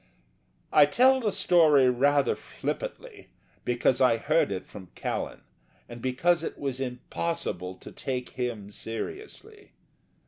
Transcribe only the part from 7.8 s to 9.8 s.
take him seriously.